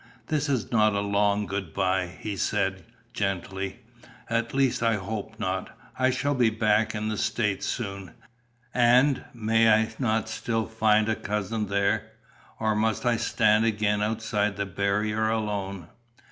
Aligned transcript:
"This 0.29 0.49
is 0.49 0.71
not 0.71 0.95
a 0.95 0.99
long 0.99 1.45
good 1.45 1.75
bye," 1.75 2.07
he 2.19 2.35
said 2.35 2.85
gently. 3.13 3.81
"At 4.31 4.51
least 4.51 4.81
I 4.81 4.95
hope 4.95 5.39
not. 5.39 5.77
I 5.95 6.09
shall 6.09 6.33
be 6.33 6.49
back 6.49 6.95
in 6.95 7.07
'the 7.09 7.17
States' 7.19 7.67
soon. 7.67 8.13
And, 8.73 9.23
may 9.35 9.71
I 9.71 9.89
not 9.99 10.27
still 10.27 10.65
find 10.65 11.07
a 11.07 11.15
cousin 11.15 11.67
there? 11.67 12.13
Or 12.59 12.73
must 12.73 13.05
I 13.05 13.17
stand 13.17 13.63
again 13.65 14.01
outside 14.01 14.55
the 14.57 14.65
barrier 14.65 15.29
alone?" 15.29 15.87